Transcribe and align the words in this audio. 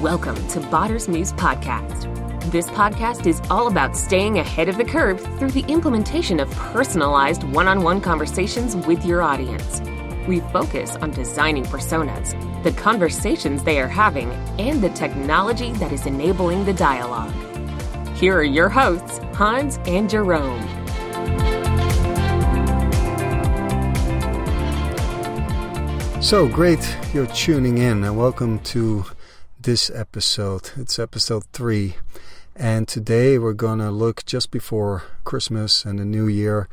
Welcome 0.00 0.36
to 0.48 0.58
Botters 0.58 1.06
News 1.06 1.34
Podcast. 1.34 2.10
This 2.50 2.66
podcast 2.68 3.26
is 3.26 3.42
all 3.50 3.68
about 3.68 3.94
staying 3.94 4.38
ahead 4.38 4.70
of 4.70 4.78
the 4.78 4.86
curve 4.86 5.20
through 5.38 5.50
the 5.50 5.66
implementation 5.68 6.40
of 6.40 6.50
personalized 6.52 7.44
one 7.44 7.68
on 7.68 7.82
one 7.82 8.00
conversations 8.00 8.74
with 8.74 9.04
your 9.04 9.20
audience. 9.20 9.82
We 10.26 10.40
focus 10.40 10.96
on 10.96 11.10
designing 11.10 11.64
personas, 11.64 12.32
the 12.64 12.72
conversations 12.72 13.64
they 13.64 13.80
are 13.80 13.86
having, 13.86 14.30
and 14.58 14.82
the 14.82 14.88
technology 14.88 15.72
that 15.72 15.92
is 15.92 16.06
enabling 16.06 16.64
the 16.64 16.72
dialogue. 16.72 17.34
Here 18.16 18.34
are 18.34 18.42
your 18.42 18.70
hosts, 18.70 19.18
Hans 19.34 19.78
and 19.84 20.08
Jerome. 20.08 20.62
So 26.22 26.48
great 26.48 26.96
you're 27.12 27.26
tuning 27.26 27.76
in, 27.76 28.02
and 28.02 28.16
welcome 28.16 28.58
to 28.60 29.04
this 29.62 29.90
episode. 29.90 30.72
It's 30.76 30.98
episode 30.98 31.44
three, 31.52 31.94
and 32.56 32.88
today 32.88 33.38
we're 33.38 33.52
gonna 33.52 33.92
look 33.92 34.24
just 34.26 34.50
before 34.50 35.04
Christmas 35.22 35.84
and 35.84 36.00
the 36.00 36.04
New 36.04 36.26
Year. 36.26 36.68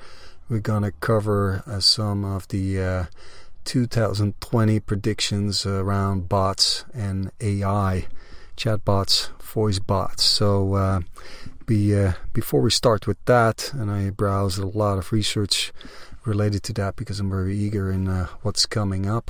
We're 0.49 0.59
gonna 0.59 0.91
cover 0.93 1.63
uh, 1.67 1.81
some 1.81 2.25
of 2.25 2.47
the 2.47 2.81
uh, 2.81 3.03
2020 3.65 4.79
predictions 4.79 5.67
around 5.67 6.29
bots 6.29 6.85
and 6.91 7.31
AI, 7.39 8.07
chatbots, 8.57 9.29
voice 9.39 9.77
bots. 9.77 10.23
So, 10.23 10.73
uh, 10.73 11.01
be, 11.69 11.95
uh, 11.95 12.13
before 12.33 12.61
we 12.61 12.71
start 12.71 13.05
with 13.05 13.23
that, 13.25 13.71
and 13.73 13.91
I 13.91 14.09
browsed 14.09 14.57
a 14.57 14.65
lot 14.65 14.97
of 14.97 15.11
research 15.11 15.71
related 16.25 16.63
to 16.63 16.73
that 16.73 16.95
because 16.95 17.19
I'm 17.19 17.29
very 17.29 17.55
eager 17.55 17.91
in 17.91 18.07
uh, 18.07 18.25
what's 18.41 18.65
coming 18.65 19.05
up. 19.05 19.29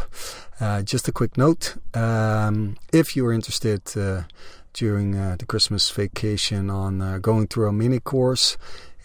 Uh, 0.58 0.82
just 0.82 1.10
a 1.10 1.12
quick 1.12 1.38
note 1.38 1.76
um, 1.94 2.78
if 2.94 3.16
you 3.16 3.26
are 3.26 3.34
interested 3.34 3.82
uh, 3.98 4.24
during 4.72 5.18
uh, 5.18 5.36
the 5.38 5.46
Christmas 5.46 5.92
vacation 5.92 6.70
on 6.70 7.02
uh, 7.02 7.18
going 7.18 7.46
through 7.46 7.68
a 7.68 7.74
mini 7.74 8.00
course, 8.00 8.56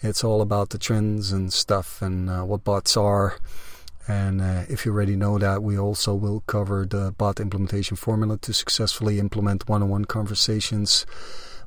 it's 0.01 0.23
all 0.23 0.41
about 0.41 0.69
the 0.69 0.77
trends 0.77 1.33
and 1.33 1.51
stuff 1.51 2.01
and 2.01 2.29
uh, 2.29 2.43
what 2.43 2.63
bots 2.63 2.95
are. 2.95 3.37
And 4.07 4.39
if 4.69 4.85
you 4.85 4.93
already 4.93 5.15
know 5.15 5.39
that, 5.39 5.63
we 5.63 5.79
also 5.79 6.13
will 6.13 6.43
cover 6.45 6.85
the 6.85 7.11
bot 7.17 7.39
implementation 7.39 7.97
formula 7.97 8.37
to 8.37 8.53
successfully 8.53 9.19
implement 9.19 9.67
one 9.67 9.81
on 9.81 9.89
one 9.89 10.05
conversations 10.05 11.05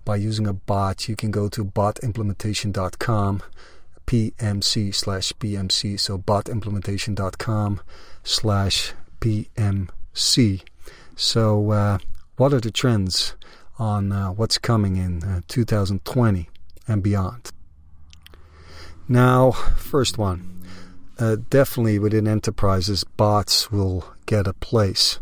by 0.04 0.16
using 0.16 0.46
a 0.46 0.52
bot. 0.52 1.08
You 1.08 1.16
can 1.16 1.30
go 1.30 1.48
to 1.48 1.64
botimplementation.com 1.64 3.42
pmc 4.08 4.94
slash 4.94 5.34
pmc 5.34 6.00
so 6.00 6.16
botimplementation.com 6.16 7.78
slash 8.24 8.94
pmc 9.20 10.62
so 11.14 11.70
uh, 11.72 11.98
what 12.36 12.54
are 12.54 12.60
the 12.60 12.70
trends 12.70 13.34
on 13.78 14.10
uh, 14.10 14.30
what's 14.30 14.56
coming 14.56 14.96
in 14.96 15.22
uh, 15.22 15.40
2020 15.48 16.48
and 16.86 17.02
beyond? 17.02 17.50
Now 19.06 19.50
first 19.50 20.16
one 20.16 20.62
uh, 21.18 21.36
definitely 21.50 21.98
within 21.98 22.26
enterprises 22.26 23.04
bots 23.04 23.70
will 23.70 24.14
get 24.24 24.46
a 24.46 24.54
place 24.54 25.18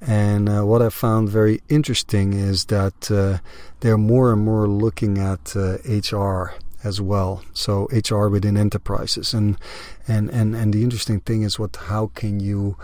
and 0.00 0.48
uh, 0.48 0.62
what 0.62 0.82
I 0.82 0.90
found 0.90 1.28
very 1.28 1.60
interesting 1.68 2.34
is 2.34 2.66
that 2.66 3.10
uh, 3.10 3.38
they're 3.80 3.98
more 3.98 4.32
and 4.32 4.42
more 4.42 4.68
looking 4.68 5.18
at 5.18 5.54
HR 5.54 6.54
as 6.84 7.00
well. 7.00 7.42
So 7.52 7.88
HR 7.90 8.28
within 8.28 8.56
enterprises, 8.56 9.34
and 9.34 9.58
and 10.06 10.30
and 10.30 10.54
and 10.54 10.72
the 10.72 10.82
interesting 10.82 11.20
thing 11.20 11.42
is 11.42 11.58
what 11.58 11.76
how 11.76 12.10
can 12.14 12.40
you 12.40 12.76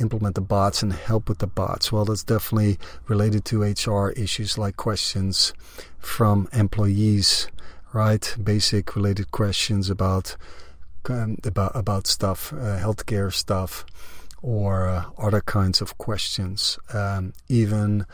implement 0.00 0.34
the 0.34 0.40
bots 0.40 0.82
and 0.82 0.92
help 0.92 1.28
with 1.28 1.38
the 1.38 1.46
bots? 1.46 1.92
Well, 1.92 2.04
that's 2.04 2.24
definitely 2.24 2.78
related 3.06 3.44
to 3.46 3.62
HR 3.62 4.10
issues 4.16 4.56
like 4.56 4.76
questions 4.76 5.52
from 5.98 6.48
employees, 6.52 7.48
right? 7.92 8.34
Basic 8.42 8.96
related 8.96 9.30
questions 9.30 9.90
about 9.90 10.36
um, 11.08 11.38
about 11.44 11.72
about 11.74 12.06
stuff, 12.06 12.52
uh, 12.52 12.78
healthcare 12.78 13.32
stuff, 13.32 13.84
or 14.42 14.88
uh, 14.88 15.04
other 15.18 15.40
kinds 15.40 15.80
of 15.80 15.98
questions. 15.98 16.78
Um, 16.92 17.32
even 17.48 18.06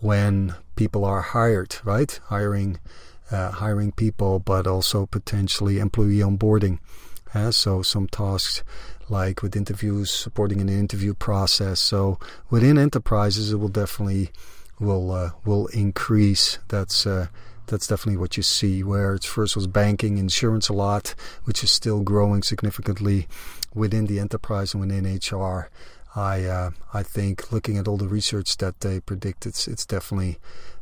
when 0.00 0.54
people 0.76 1.04
are 1.04 1.22
hired, 1.22 1.76
right? 1.84 2.18
Hiring 2.26 2.78
uh, 3.30 3.50
hiring 3.50 3.92
people, 3.92 4.38
but 4.38 4.66
also 4.66 5.06
potentially 5.06 5.78
employee 5.78 6.18
onboarding. 6.18 6.78
Uh, 7.34 7.50
so 7.50 7.82
some 7.82 8.06
tasks 8.06 8.62
like 9.08 9.42
with 9.42 9.56
interviews, 9.56 10.10
supporting 10.10 10.60
an 10.60 10.68
interview 10.68 11.14
process. 11.14 11.80
So 11.80 12.18
within 12.50 12.78
enterprises, 12.78 13.52
it 13.52 13.56
will 13.56 13.68
definitely 13.68 14.30
will 14.78 15.10
uh, 15.10 15.30
will 15.44 15.66
increase. 15.68 16.58
That's 16.68 17.06
uh, 17.06 17.28
that's 17.66 17.86
definitely 17.86 18.16
what 18.16 18.36
you 18.36 18.42
see. 18.42 18.82
Where 18.82 19.14
it's 19.14 19.26
first 19.26 19.56
was 19.56 19.66
banking, 19.66 20.18
insurance 20.18 20.68
a 20.68 20.72
lot, 20.72 21.14
which 21.44 21.64
is 21.64 21.70
still 21.70 22.00
growing 22.00 22.42
significantly 22.42 23.28
within 23.74 24.06
the 24.06 24.20
enterprise 24.20 24.74
and 24.74 24.80
within 24.80 25.04
HR. 25.04 25.70
I 26.16 26.44
uh, 26.44 26.70
I 26.92 27.02
think 27.02 27.50
looking 27.50 27.76
at 27.76 27.88
all 27.88 27.96
the 27.96 28.08
research 28.08 28.56
that 28.58 28.80
they 28.80 29.00
predict, 29.00 29.46
it's 29.46 29.66
it's 29.66 29.86
definitely 29.86 30.38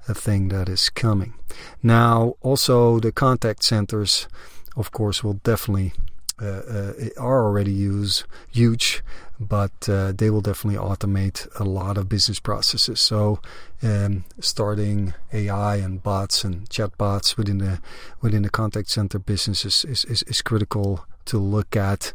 a 0.09 0.15
thing 0.15 0.49
that 0.49 0.69
is 0.69 0.89
coming. 0.89 1.35
Now, 1.83 2.35
also 2.43 3.01
the 3.01 3.13
contact 3.13 3.65
centers, 3.65 4.29
of 4.77 4.91
course, 4.91 5.25
will 5.25 5.41
definitely 5.45 5.93
are 6.43 7.45
already 7.45 7.73
use 7.73 8.25
huge, 8.51 9.03
but 9.39 9.89
uh, 9.89 10.13
they 10.13 10.31
will 10.31 10.41
definitely 10.41 10.79
automate 10.79 11.49
a 11.59 11.65
lot 11.65 11.99
of 11.99 12.09
business 12.09 12.41
processes. 12.41 13.01
So, 13.01 13.41
um, 13.83 14.25
starting 14.41 15.15
AI 15.33 15.77
and 15.77 16.03
bots 16.03 16.45
and 16.45 16.69
chatbots 16.69 17.37
within 17.37 17.59
the 17.59 17.81
within 18.21 18.43
the 18.43 18.51
contact 18.51 18.91
center 18.91 19.19
business 19.19 19.65
is 19.65 19.85
is, 19.85 20.05
is, 20.05 20.23
is 20.25 20.43
critical 20.43 21.07
to 21.27 21.39
look 21.39 21.77
at 21.77 22.13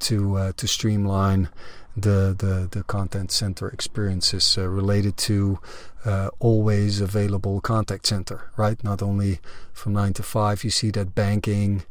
to 0.00 0.36
uh, 0.36 0.52
to 0.56 0.66
streamline 0.66 1.48
the, 1.96 2.34
the, 2.36 2.68
the 2.70 2.82
contact 2.84 3.30
center 3.30 3.68
experiences 3.68 4.58
uh, 4.58 4.68
related 4.68 5.16
to 5.16 5.60
uh, 6.04 6.28
always 6.40 7.00
available 7.00 7.60
contact 7.60 8.06
center, 8.06 8.50
right? 8.56 8.82
Not 8.82 9.00
only 9.00 9.38
from 9.72 9.92
nine 9.92 10.12
to 10.14 10.22
five, 10.22 10.64
you 10.64 10.70
see 10.70 10.90
that 10.90 11.14
banking, 11.14 11.84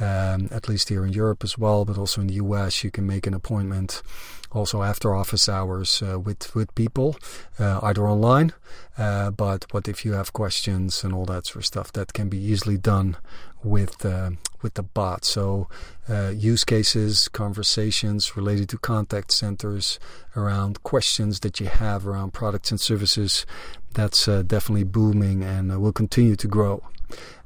um, 0.00 0.48
at 0.50 0.68
least 0.68 0.88
here 0.88 1.04
in 1.04 1.12
Europe 1.12 1.44
as 1.44 1.58
well, 1.58 1.84
but 1.84 1.98
also 1.98 2.20
in 2.20 2.26
the 2.26 2.34
US, 2.34 2.82
you 2.82 2.90
can 2.90 3.06
make 3.06 3.26
an 3.26 3.34
appointment 3.34 4.02
also 4.52 4.82
after 4.82 5.14
office 5.14 5.48
hours 5.48 6.02
uh, 6.02 6.18
with 6.18 6.54
with 6.54 6.74
people, 6.74 7.16
uh, 7.58 7.80
either 7.82 8.08
online. 8.08 8.52
Uh, 8.98 9.30
but 9.30 9.66
what 9.72 9.88
if 9.88 10.04
you 10.04 10.12
have 10.12 10.32
questions 10.32 11.04
and 11.04 11.14
all 11.14 11.24
that 11.24 11.46
sort 11.46 11.56
of 11.56 11.66
stuff? 11.66 11.92
That 11.92 12.12
can 12.12 12.28
be 12.28 12.38
easily 12.38 12.76
done 12.76 13.16
with 13.62 14.04
uh, 14.04 14.30
with 14.62 14.74
the 14.74 14.82
bot. 14.82 15.24
So 15.24 15.68
uh, 16.08 16.32
use 16.34 16.64
cases, 16.64 17.28
conversations 17.28 18.36
related 18.36 18.68
to 18.70 18.78
contact 18.78 19.32
centers 19.32 19.98
around 20.36 20.82
questions 20.82 21.40
that 21.40 21.60
you 21.60 21.66
have 21.66 22.06
around 22.06 22.32
products 22.32 22.70
and 22.70 22.80
services. 22.80 23.46
That's 23.94 24.28
uh, 24.28 24.42
definitely 24.42 24.84
booming 24.84 25.42
and 25.42 25.80
will 25.80 25.92
continue 25.92 26.36
to 26.36 26.48
grow. 26.48 26.82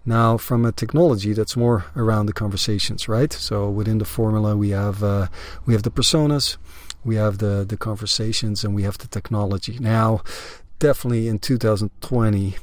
Now, 0.07 0.37
from 0.37 0.65
a 0.67 0.73
technology, 0.73 1.33
that's 1.33 1.57
more 1.57 1.87
around 1.97 2.27
the 2.27 2.33
conversations, 2.33 3.09
right? 3.09 3.33
So 3.33 3.71
within 3.71 3.99
the 3.99 4.05
formula, 4.05 4.57
we 4.57 4.71
have 4.71 5.01
we 5.65 5.73
have 5.73 5.83
the 5.83 5.91
personas, 5.91 6.57
we 7.05 7.17
have 7.17 7.39
the 7.39 7.65
the 7.67 7.77
conversations, 7.77 8.65
and 8.65 8.75
we 8.75 8.83
have 8.83 8.99
the 8.99 9.09
technology. 9.09 9.79
Now, 9.79 10.23
definitely 10.79 11.29
in 11.29 11.39
2020. 11.39 12.57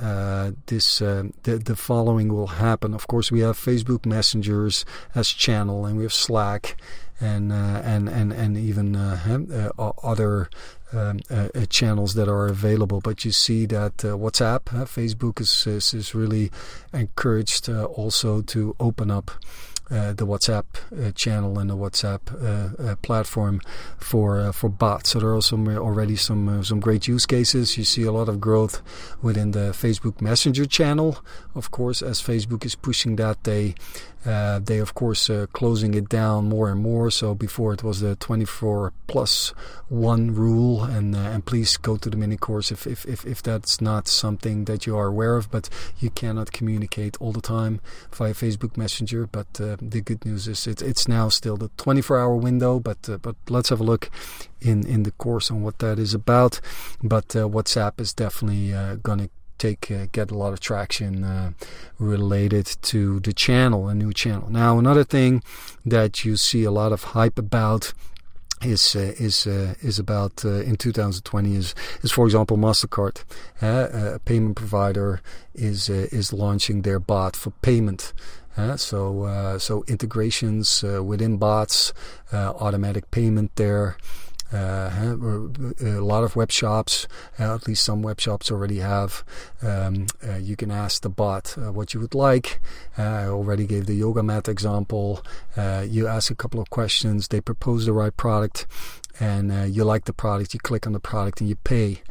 Uh, 0.00 0.52
this 0.66 1.02
uh, 1.02 1.24
the, 1.42 1.58
the 1.58 1.76
following 1.76 2.32
will 2.32 2.46
happen. 2.46 2.94
Of 2.94 3.06
course, 3.06 3.30
we 3.30 3.40
have 3.40 3.58
Facebook 3.58 4.06
Messengers 4.06 4.86
as 5.14 5.28
channel, 5.28 5.84
and 5.84 5.98
we 5.98 6.04
have 6.04 6.14
Slack, 6.14 6.80
and 7.20 7.52
uh, 7.52 7.82
and 7.84 8.08
and 8.08 8.32
and 8.32 8.56
even 8.56 8.96
uh, 8.96 9.70
uh, 9.78 9.92
other 10.02 10.48
um, 10.92 11.20
uh, 11.30 11.48
channels 11.68 12.14
that 12.14 12.28
are 12.28 12.46
available. 12.46 13.00
But 13.00 13.24
you 13.24 13.32
see 13.32 13.66
that 13.66 13.98
WhatsApp, 13.98 14.64
Facebook 14.64 15.40
is, 15.40 15.66
is, 15.66 15.94
is 15.94 16.14
really 16.14 16.50
encouraged 16.92 17.68
also 17.68 18.42
to 18.42 18.76
open 18.78 19.10
up 19.10 19.30
uh, 19.90 20.12
the 20.12 20.26
WhatsApp 20.26 20.64
uh, 20.92 21.12
channel 21.12 21.58
and 21.58 21.68
the 21.68 21.76
WhatsApp 21.76 22.20
uh, 22.32 22.96
platform 22.96 23.60
for 23.98 24.52
for 24.52 24.68
bots. 24.68 25.10
So 25.10 25.20
there 25.20 25.30
are 25.30 25.34
also 25.34 25.56
already 25.56 26.16
some 26.16 26.64
some 26.64 26.80
great 26.80 27.08
use 27.08 27.26
cases. 27.26 27.76
You 27.76 27.84
see 27.84 28.04
a 28.04 28.12
lot 28.12 28.28
of 28.28 28.40
growth 28.40 28.82
within 29.20 29.50
the 29.50 29.72
Facebook 29.72 30.20
Messenger 30.20 30.66
channel, 30.66 31.18
of 31.54 31.70
course, 31.70 32.02
as 32.02 32.20
Facebook 32.22 32.64
is 32.64 32.74
pushing 32.74 33.16
that. 33.16 33.44
They 33.44 33.74
Uh, 34.24 34.60
they, 34.60 34.78
of 34.78 34.94
course, 34.94 35.28
uh, 35.28 35.46
closing 35.52 35.94
it 35.94 36.08
down 36.08 36.48
more 36.48 36.70
and 36.70 36.80
more. 36.80 37.10
So 37.10 37.34
before 37.34 37.72
it 37.72 37.82
was 37.82 38.00
the 38.00 38.14
24 38.16 38.92
plus 39.08 39.52
one 39.88 40.32
rule, 40.32 40.84
and 40.84 41.14
uh, 41.16 41.18
and 41.18 41.44
please 41.44 41.76
go 41.76 41.96
to 41.96 42.08
the 42.08 42.16
mini 42.16 42.36
course 42.36 42.70
if, 42.70 42.86
if 42.86 43.04
if 43.04 43.26
if 43.26 43.42
that's 43.42 43.80
not 43.80 44.06
something 44.06 44.66
that 44.66 44.86
you 44.86 44.96
are 44.96 45.08
aware 45.08 45.36
of. 45.36 45.50
But 45.50 45.68
you 45.98 46.10
cannot 46.10 46.52
communicate 46.52 47.16
all 47.20 47.32
the 47.32 47.40
time 47.40 47.80
via 48.12 48.32
Facebook 48.32 48.76
Messenger. 48.76 49.26
But 49.26 49.60
uh, 49.72 49.76
the 49.80 50.00
good 50.00 50.24
news 50.24 50.48
is 50.48 50.66
it's 50.66 50.82
it's 50.82 51.08
now 51.08 51.28
still 51.28 51.56
the 51.56 51.70
24 51.76 52.18
hour 52.18 52.36
window. 52.36 52.80
But 52.80 53.08
uh, 53.08 53.18
but 53.18 53.36
let's 53.48 53.70
have 53.70 53.80
a 53.80 53.84
look 53.84 54.10
in 54.60 54.86
in 54.86 55.02
the 55.02 55.12
course 55.12 55.50
on 55.50 55.62
what 55.62 55.78
that 55.78 55.98
is 55.98 56.14
about. 56.14 56.60
But 57.02 57.34
uh, 57.36 57.48
WhatsApp 57.48 58.00
is 58.00 58.12
definitely 58.12 58.72
going 59.02 59.18
to 59.18 59.30
take 59.62 59.90
uh, 59.90 60.06
get 60.10 60.30
a 60.30 60.36
lot 60.36 60.52
of 60.52 60.60
traction 60.60 61.24
uh, 61.24 61.52
related 61.98 62.66
to 62.82 63.20
the 63.20 63.32
channel, 63.32 63.88
a 63.88 63.94
new 63.94 64.12
channel. 64.12 64.48
Now, 64.50 64.78
another 64.78 65.04
thing 65.04 65.42
that 65.86 66.24
you 66.24 66.36
see 66.36 66.64
a 66.64 66.70
lot 66.70 66.92
of 66.92 67.00
hype 67.16 67.38
about 67.38 67.92
is 68.64 68.96
uh, 68.96 69.12
is 69.18 69.46
uh, 69.46 69.74
is 69.80 69.98
about 69.98 70.44
uh, 70.44 70.62
in 70.62 70.76
2020 70.76 71.56
is 71.56 71.74
is 72.02 72.12
for 72.12 72.24
example 72.26 72.56
Mastercard, 72.56 73.24
uh, 73.60 74.14
a 74.16 74.18
payment 74.20 74.56
provider 74.56 75.20
is 75.54 75.88
is 75.88 76.32
launching 76.32 76.82
their 76.82 76.98
bot 76.98 77.36
for 77.36 77.50
payment. 77.62 78.12
So 78.76 79.56
so 79.58 79.84
integrations 79.88 80.82
within 80.82 81.36
bots, 81.36 81.92
automatic 82.32 83.10
payment 83.10 83.54
there. 83.56 83.96
Uh, 84.52 85.16
a 85.80 86.00
lot 86.00 86.24
of 86.24 86.36
web 86.36 86.50
shops, 86.50 87.08
uh, 87.40 87.54
at 87.54 87.66
least 87.66 87.82
some 87.82 88.02
web 88.02 88.20
shops 88.20 88.50
already 88.50 88.78
have. 88.80 89.24
Um, 89.62 90.06
uh, 90.26 90.36
you 90.36 90.56
can 90.56 90.70
ask 90.70 91.02
the 91.02 91.08
bot 91.08 91.56
uh, 91.56 91.72
what 91.72 91.94
you 91.94 92.00
would 92.00 92.14
like. 92.14 92.60
Uh, 92.98 93.02
I 93.02 93.26
already 93.28 93.66
gave 93.66 93.86
the 93.86 93.94
yoga 93.94 94.22
mat 94.22 94.48
example. 94.48 95.24
Uh, 95.56 95.86
you 95.88 96.06
ask 96.06 96.30
a 96.30 96.34
couple 96.34 96.60
of 96.60 96.68
questions, 96.68 97.28
they 97.28 97.40
propose 97.40 97.86
the 97.86 97.94
right 97.94 98.14
product, 98.14 98.66
and 99.18 99.74
you 99.74 99.84
like 99.84 100.04
the 100.04 100.12
product. 100.12 100.52
You 100.52 100.60
click 100.60 100.86
on 100.86 100.92
the 100.92 101.00
product 101.00 101.40
and 101.40 101.48
you 101.48 101.56
pay 101.56 102.02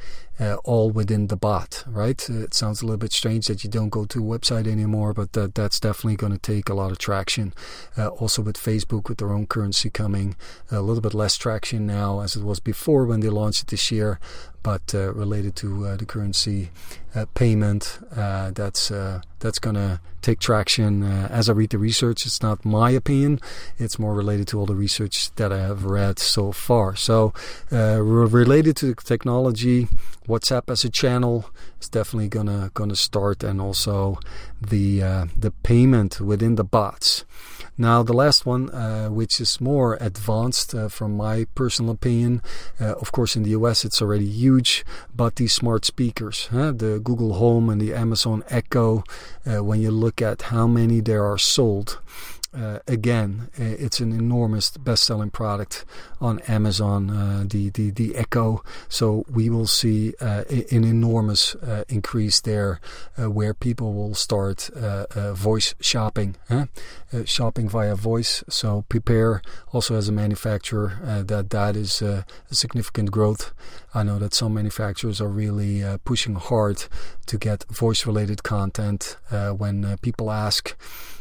uh, 0.41 0.55
all 0.63 0.89
within 0.89 1.27
the 1.27 1.37
bot, 1.37 1.83
right? 1.87 2.27
Uh, 2.29 2.39
it 2.39 2.53
sounds 2.53 2.81
a 2.81 2.85
little 2.85 2.97
bit 2.97 3.13
strange 3.13 3.45
that 3.45 3.63
you 3.63 3.69
don't 3.69 3.89
go 3.89 4.05
to 4.05 4.19
a 4.19 4.39
website 4.39 4.67
anymore, 4.67 5.13
but 5.13 5.33
that, 5.33 5.53
that's 5.53 5.79
definitely 5.79 6.15
going 6.15 6.33
to 6.33 6.39
take 6.39 6.67
a 6.67 6.73
lot 6.73 6.91
of 6.91 6.97
traction. 6.97 7.53
Uh, 7.95 8.07
also 8.07 8.41
with 8.41 8.57
Facebook, 8.57 9.07
with 9.07 9.19
their 9.19 9.31
own 9.31 9.45
currency 9.45 9.89
coming, 9.89 10.35
a 10.71 10.81
little 10.81 11.01
bit 11.01 11.13
less 11.13 11.37
traction 11.37 11.85
now 11.85 12.21
as 12.21 12.35
it 12.35 12.43
was 12.43 12.59
before 12.59 13.05
when 13.05 13.19
they 13.19 13.29
launched 13.29 13.63
it 13.63 13.67
this 13.67 13.91
year 13.91 14.19
but 14.63 14.93
uh, 14.93 15.13
related 15.13 15.55
to 15.57 15.87
uh, 15.87 15.95
the 15.97 16.05
currency 16.05 16.69
uh, 17.15 17.25
payment, 17.33 17.99
uh, 18.15 18.51
that's 18.51 18.91
uh, 18.91 19.21
that's 19.39 19.59
to 19.75 19.99
take 20.21 20.39
traction. 20.39 21.03
Uh, 21.03 21.27
as 21.31 21.49
I 21.49 21.53
read 21.53 21.71
the 21.71 21.77
research, 21.77 22.25
it's 22.25 22.41
not 22.41 22.63
my 22.63 22.91
opinion; 22.91 23.39
it's 23.77 23.97
more 23.97 24.13
related 24.13 24.47
to 24.49 24.59
all 24.59 24.65
the 24.65 24.75
research 24.75 25.31
that 25.35 25.51
I 25.51 25.59
have 25.59 25.85
read 25.85 26.19
so 26.19 26.51
far. 26.51 26.95
So, 26.95 27.33
related 27.71 28.75
to 28.77 28.87
the 28.87 28.95
technology, 28.95 29.87
WhatsApp 30.27 30.69
as 30.69 30.83
a 30.83 30.89
channel 30.89 31.49
is 31.81 31.89
definitely 31.89 32.29
gonna 32.29 32.71
gonna 32.73 32.95
start, 32.95 33.43
and 33.43 33.59
also 33.59 34.19
the 34.61 34.99
the 35.35 35.51
payment 35.63 36.21
within 36.21 36.55
the 36.55 36.63
bots. 36.63 37.25
Now, 37.77 38.03
the 38.03 38.13
last 38.13 38.45
one, 38.45 38.69
uh, 38.69 39.07
which 39.09 39.39
is 39.39 39.61
more 39.61 39.97
advanced 39.99 40.75
uh, 40.75 40.89
from 40.89 41.15
my 41.15 41.45
personal 41.55 41.91
opinion, 41.91 42.41
uh, 42.79 42.93
of 42.95 43.11
course, 43.11 43.35
in 43.35 43.43
the 43.43 43.51
US 43.51 43.85
it's 43.85 44.01
already 44.01 44.27
huge, 44.27 44.85
but 45.15 45.37
these 45.37 45.53
smart 45.53 45.85
speakers, 45.85 46.47
the 46.51 47.01
Google 47.03 47.33
Home 47.33 47.69
and 47.69 47.81
the 47.81 47.93
Amazon 47.93 48.43
Echo, 48.49 49.03
uh, 49.45 49.63
when 49.63 49.81
you 49.81 49.91
look 49.91 50.21
at 50.21 50.43
how 50.43 50.67
many 50.67 50.99
there 50.99 51.23
are 51.23 51.37
sold, 51.37 51.99
uh, 52.53 52.79
again, 52.87 53.49
it's 53.55 54.01
an 54.01 54.11
enormous 54.11 54.71
best-selling 54.71 55.29
product 55.29 55.85
on 56.19 56.39
Amazon. 56.41 57.09
Uh, 57.09 57.45
the 57.47 57.69
the 57.69 57.91
the 57.91 58.15
Echo. 58.15 58.61
So 58.89 59.25
we 59.31 59.49
will 59.49 59.67
see 59.67 60.13
uh, 60.19 60.43
an 60.49 60.83
enormous 60.83 61.55
uh, 61.55 61.85
increase 61.87 62.41
there, 62.41 62.81
uh, 63.17 63.29
where 63.29 63.53
people 63.53 63.93
will 63.93 64.15
start 64.15 64.69
uh, 64.71 65.33
voice 65.33 65.75
shopping, 65.79 66.35
huh? 66.49 66.65
shopping 67.25 67.69
via 67.69 67.95
voice. 67.95 68.43
So 68.49 68.83
prepare 68.89 69.41
also 69.71 69.95
as 69.95 70.09
a 70.09 70.11
manufacturer 70.11 71.23
that 71.25 71.49
that 71.51 71.75
is 71.75 72.01
a 72.01 72.25
significant 72.51 73.11
growth. 73.11 73.53
I 73.93 74.03
know 74.03 74.19
that 74.19 74.33
some 74.33 74.53
manufacturers 74.53 75.21
are 75.21 75.27
really 75.27 75.83
pushing 76.03 76.35
hard 76.35 76.85
to 77.27 77.37
get 77.37 77.65
voice-related 77.69 78.43
content 78.43 79.17
when 79.29 79.97
people 80.01 80.31
ask 80.31 80.75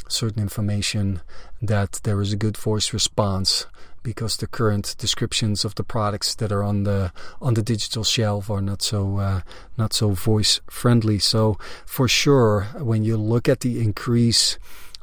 certain 0.09 0.43
information 0.43 1.20
that 1.63 2.01
there 2.05 2.21
is 2.21 2.33
a 2.33 2.37
good 2.37 2.57
voice 2.57 2.93
response 2.93 3.67
because 4.03 4.37
the 4.39 4.47
current 4.47 4.95
descriptions 4.99 5.65
of 5.65 5.75
the 5.75 5.85
products 5.85 6.35
that 6.37 6.51
are 6.51 6.63
on 6.63 6.85
the 6.85 7.13
on 7.41 7.55
the 7.55 7.63
digital 7.63 8.05
shelf 8.05 8.51
are 8.51 8.63
not 8.63 8.83
so 8.83 9.19
uh, 9.19 9.41
not 9.77 9.93
so 9.93 10.11
voice 10.11 10.61
friendly. 10.71 11.19
So 11.19 11.59
for 11.85 12.09
sure, 12.09 12.69
when 12.79 13.05
you 13.05 13.17
look 13.17 13.49
at 13.49 13.61
the 13.61 13.81
increase 13.81 14.59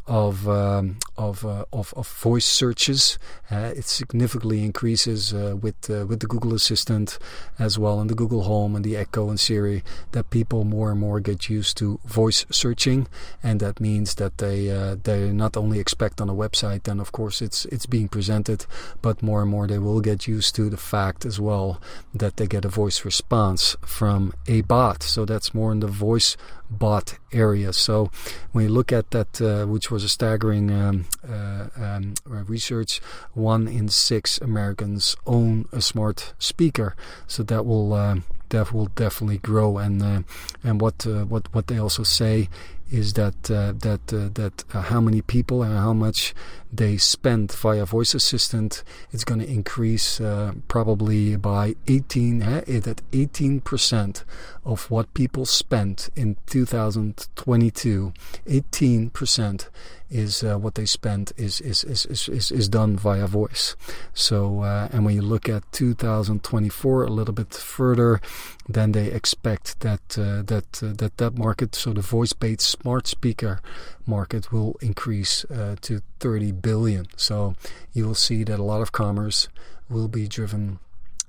of 0.08 0.48
um, 0.48 0.98
of, 1.18 1.46
uh, 1.46 1.66
of, 1.74 1.94
of 1.96 2.08
voice 2.08 2.46
searches. 2.46 3.18
Uh, 3.52 3.74
it 3.76 3.86
significantly 3.86 4.64
increases 4.64 5.34
uh, 5.34 5.56
with 5.60 5.90
uh, 5.90 6.06
with 6.06 6.20
the 6.20 6.28
Google 6.28 6.54
Assistant 6.54 7.20
as 7.60 7.78
well, 7.78 8.00
and 8.00 8.10
the 8.10 8.16
Google 8.16 8.44
Home 8.44 8.76
and 8.76 8.86
the 8.86 8.96
Echo 8.96 9.30
and 9.30 9.40
Siri. 9.40 9.84
That 10.12 10.30
people 10.30 10.64
more 10.64 10.92
and 10.92 11.00
more 11.00 11.20
get 11.20 11.50
used 11.50 11.78
to 11.78 12.00
voice 12.06 12.46
searching, 12.50 13.08
and 13.44 13.60
that 13.60 13.80
means 13.80 14.16
that 14.16 14.38
they 14.38 14.70
uh, 14.70 14.96
they 15.04 15.32
not 15.32 15.58
only 15.58 15.80
expect 15.80 16.22
on 16.22 16.30
a 16.30 16.36
website, 16.36 16.84
then 16.84 17.00
of 17.00 17.12
course 17.12 17.42
it's 17.42 17.66
it's 17.66 17.86
being 17.86 18.08
presented, 18.08 18.66
but 19.02 19.22
more 19.22 19.42
and 19.42 19.52
more 19.52 19.68
they 19.68 19.80
will 19.80 20.02
get 20.02 20.28
used 20.28 20.56
to 20.56 20.70
the 20.70 20.78
fact 20.78 21.26
as 21.26 21.40
well 21.40 21.82
that 22.14 22.38
they 22.38 22.48
get 22.48 22.66
a 22.66 22.70
voice 22.70 23.04
response 23.04 23.76
from 23.82 24.34
a 24.48 24.62
bot. 24.62 25.04
So 25.04 25.26
that's 25.26 25.54
more 25.54 25.72
in 25.72 25.80
the 25.80 25.88
voice 25.88 26.38
bot 26.70 27.18
area. 27.32 27.74
So 27.74 28.12
when 28.52 28.66
you 28.66 28.72
look 28.72 28.92
at 28.92 29.12
that, 29.12 29.42
uh, 29.42 29.66
which 29.66 29.92
was 29.92 30.04
a 30.04 30.10
staggering 30.10 30.72
um, 30.72 31.06
uh, 31.28 31.68
um, 31.76 32.14
research, 32.26 33.00
one 33.34 33.68
in 33.68 33.90
six 33.90 34.38
Americans 34.40 35.16
own 35.26 35.66
a 35.72 35.82
smart 35.82 36.34
speaker. 36.40 36.96
So 37.28 37.44
that 37.44 37.66
will 37.66 37.94
um, 37.94 38.24
that 38.50 38.74
will 38.74 38.88
definitely 38.88 39.38
grow. 39.38 39.78
And 39.78 40.02
uh, 40.02 40.22
and 40.64 40.82
what 40.82 41.06
uh, 41.06 41.26
what 41.26 41.54
what 41.54 41.68
they 41.68 41.78
also 41.78 42.04
say 42.04 42.50
is 42.92 43.14
that 43.14 43.52
uh, 43.52 43.74
that 43.74 44.14
uh, 44.14 44.30
that 44.34 44.64
uh, 44.74 44.82
how 44.82 45.02
many 45.02 45.22
people 45.22 45.62
and 45.64 45.78
how 45.78 45.94
much 45.94 46.34
they 46.72 46.98
spend 46.98 47.52
via 47.52 47.86
voice 47.86 48.14
assistant 48.14 48.84
it's 49.12 49.24
going 49.24 49.40
to 49.40 49.48
increase 49.48 50.20
uh, 50.20 50.54
probably 50.68 51.36
by 51.36 51.76
18 51.88 52.42
eh, 52.42 52.62
that 52.80 53.02
18% 53.12 54.24
of 54.66 54.92
what 54.92 55.14
people 55.14 55.46
spent 55.46 56.10
in 56.16 56.36
2022 56.46 58.14
18% 58.48 59.70
is 60.10 60.42
uh, 60.44 60.58
what 60.58 60.76
they 60.76 60.86
spent 60.86 61.34
is 61.36 61.60
is, 61.60 61.84
is, 61.84 62.06
is, 62.06 62.52
is 62.52 62.70
done 62.70 62.96
via 62.96 63.28
voice. 63.28 63.76
So 64.14 64.62
uh, 64.62 64.88
and 64.94 65.04
when 65.04 65.16
you 65.16 65.22
look 65.22 65.50
at 65.50 65.70
2024 65.74 67.04
a 67.04 67.10
little 67.10 67.34
bit 67.34 67.54
further, 67.54 68.22
then 68.70 68.94
they 68.94 69.08
expect 69.12 69.82
that 69.82 70.08
that 70.10 70.72
that 70.72 71.18
that 71.18 71.38
market, 71.38 71.76
so 71.76 71.92
the 71.92 72.02
voice-based 72.02 72.77
smart 72.82 73.08
speaker 73.08 73.62
market, 74.06 74.52
will 74.52 74.76
increase 74.82 75.46
uh, 75.46 75.76
to 75.82 76.02
30 76.20 76.52
billion. 76.54 77.08
So 77.16 77.56
you 77.94 78.06
will 78.06 78.16
see 78.16 78.44
that 78.44 78.60
a 78.60 78.64
lot 78.64 78.82
of 78.82 78.92
commerce 78.92 79.50
will 79.90 80.08
be 80.08 80.28
driven 80.28 80.80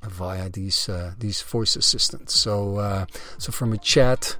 via 0.02 0.48
these 0.48 0.88
uh, 0.88 1.12
these 1.18 1.42
voice 1.42 1.74
assistants. 1.74 2.34
So 2.34 3.06
so 3.38 3.52
from 3.52 3.72
a 3.72 3.78
chat 3.78 4.36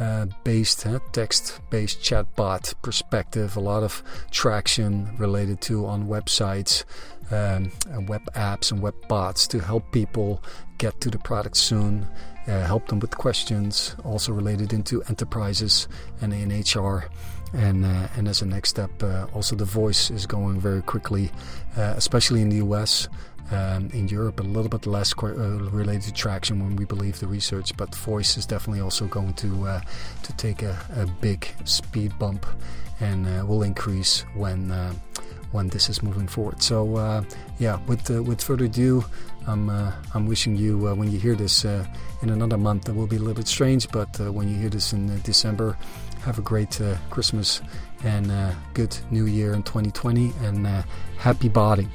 uh, 0.00 0.26
based 0.44 0.86
uh, 0.86 0.98
text 1.12 1.60
based 1.68 2.00
chatbot 2.00 2.72
perspective 2.80 3.54
a 3.54 3.60
lot 3.60 3.82
of 3.82 4.02
traction 4.30 5.14
related 5.18 5.60
to 5.60 5.84
on 5.84 6.06
websites 6.08 6.84
um, 7.30 7.70
web 8.06 8.22
apps 8.32 8.72
and 8.72 8.80
web 8.80 8.94
bots 9.08 9.46
to 9.46 9.58
help 9.60 9.92
people 9.92 10.42
get 10.80 10.98
to 11.02 11.10
the 11.10 11.18
product 11.18 11.56
soon 11.56 12.06
uh, 12.48 12.64
help 12.64 12.88
them 12.88 12.98
with 13.00 13.14
questions 13.16 13.94
also 14.02 14.32
related 14.32 14.72
into 14.72 15.02
enterprises 15.04 15.86
and 16.22 16.32
in 16.32 16.48
HR 16.50 17.04
and 17.52 17.84
uh, 17.84 18.08
and 18.16 18.26
as 18.26 18.40
a 18.40 18.46
next 18.46 18.70
step 18.70 18.90
uh, 19.02 19.26
also 19.34 19.54
the 19.54 19.70
voice 19.82 20.10
is 20.10 20.24
going 20.24 20.58
very 20.58 20.80
quickly 20.80 21.30
uh, 21.76 21.92
especially 21.96 22.40
in 22.40 22.48
the 22.48 22.56
US 22.66 23.08
um, 23.52 23.90
in 23.92 24.06
Europe, 24.06 24.38
a 24.38 24.44
little 24.44 24.68
bit 24.68 24.86
less 24.86 25.12
uh, 25.20 25.26
related 25.26 26.02
to 26.02 26.12
traction 26.12 26.60
when 26.60 26.76
we 26.76 26.84
believe 26.84 27.18
the 27.18 27.26
research, 27.26 27.76
but 27.76 27.92
voice 27.96 28.36
is 28.36 28.46
definitely 28.46 28.80
also 28.80 29.06
going 29.06 29.34
to 29.34 29.66
uh, 29.66 29.80
to 30.22 30.32
take 30.36 30.62
a, 30.62 30.78
a, 30.94 31.06
big 31.20 31.48
speed 31.64 32.16
bump 32.16 32.46
and 33.00 33.26
will 33.48 33.64
increase 33.64 34.24
when 34.34 34.70
when 35.52 35.68
this 35.68 35.88
is 35.88 36.02
moving 36.02 36.28
forward. 36.28 36.62
So 36.62 36.96
uh, 36.96 37.24
yeah, 37.58 37.78
with 37.86 38.10
uh, 38.10 38.22
with 38.22 38.42
further 38.42 38.64
ado, 38.66 39.04
I'm 39.46 39.70
I'm 40.14 40.26
wishing 40.26 40.56
you 40.56 40.78
when 40.78 41.10
you 41.10 41.18
hear 41.18 41.34
this 41.34 41.64
in 41.64 42.28
another 42.28 42.58
month, 42.58 42.84
that 42.84 42.94
will 42.94 43.06
be 43.06 43.16
a 43.16 43.18
little 43.18 43.34
bit 43.34 43.48
strange, 43.48 43.88
but 43.90 44.18
when 44.20 44.48
you 44.48 44.56
hear 44.56 44.70
this 44.70 44.92
in 44.92 45.20
December 45.22 45.76
have 46.20 46.38
a 46.38 46.42
great 46.42 46.80
uh, 46.80 46.96
Christmas 47.08 47.60
and 48.04 48.30
uh, 48.30 48.52
good 48.74 48.96
New 49.10 49.26
Year 49.26 49.52
in 49.54 49.62
2020, 49.62 50.32
and 50.42 50.66
uh, 50.66 50.82
happy 51.16 51.48
body. 51.48 51.88